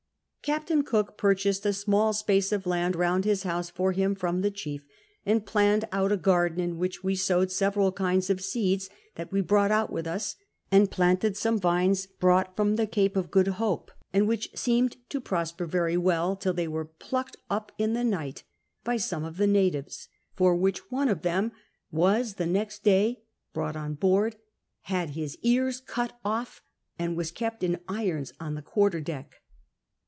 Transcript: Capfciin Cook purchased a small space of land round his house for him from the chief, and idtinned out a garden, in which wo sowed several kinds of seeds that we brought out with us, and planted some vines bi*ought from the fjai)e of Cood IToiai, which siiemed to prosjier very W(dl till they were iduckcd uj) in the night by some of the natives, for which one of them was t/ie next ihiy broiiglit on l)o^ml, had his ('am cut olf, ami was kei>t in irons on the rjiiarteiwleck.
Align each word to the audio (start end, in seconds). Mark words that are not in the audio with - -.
Capfciin 0.43 0.83
Cook 0.83 1.19
purchased 1.19 1.67
a 1.67 1.71
small 1.71 2.13
space 2.13 2.51
of 2.51 2.65
land 2.65 2.95
round 2.95 3.25
his 3.25 3.43
house 3.43 3.69
for 3.69 3.91
him 3.91 4.15
from 4.15 4.41
the 4.41 4.49
chief, 4.49 4.83
and 5.23 5.43
idtinned 5.45 5.83
out 5.91 6.11
a 6.11 6.17
garden, 6.17 6.59
in 6.59 6.79
which 6.79 7.03
wo 7.03 7.13
sowed 7.13 7.51
several 7.51 7.91
kinds 7.91 8.27
of 8.31 8.41
seeds 8.41 8.89
that 9.13 9.31
we 9.31 9.39
brought 9.39 9.69
out 9.69 9.93
with 9.93 10.07
us, 10.07 10.35
and 10.71 10.89
planted 10.89 11.37
some 11.37 11.59
vines 11.59 12.07
bi*ought 12.19 12.55
from 12.55 12.75
the 12.75 12.87
fjai)e 12.87 13.15
of 13.15 13.29
Cood 13.29 13.45
IToiai, 13.45 14.25
which 14.25 14.51
siiemed 14.53 14.95
to 15.09 15.21
prosjier 15.21 15.67
very 15.67 15.95
W(dl 15.95 16.39
till 16.39 16.53
they 16.55 16.67
were 16.67 16.89
iduckcd 16.99 17.35
uj) 17.51 17.69
in 17.77 17.93
the 17.93 18.03
night 18.03 18.41
by 18.83 18.97
some 18.97 19.23
of 19.23 19.37
the 19.37 19.47
natives, 19.47 20.09
for 20.33 20.55
which 20.55 20.89
one 20.89 21.07
of 21.07 21.21
them 21.21 21.51
was 21.91 22.33
t/ie 22.33 22.47
next 22.47 22.83
ihiy 22.85 23.17
broiiglit 23.53 23.75
on 23.75 23.95
l)o^ml, 23.97 24.33
had 24.81 25.11
his 25.11 25.37
('am 25.45 25.71
cut 25.85 26.19
olf, 26.25 26.63
ami 26.99 27.13
was 27.13 27.29
kei>t 27.31 27.63
in 27.63 27.79
irons 27.87 28.33
on 28.39 28.55
the 28.55 28.63
rjiiarteiwleck. 28.63 29.27